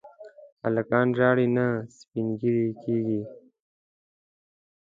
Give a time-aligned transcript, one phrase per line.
[0.63, 1.65] هلکان ژاړي نه،
[1.97, 3.21] سپين ږيري کيږي.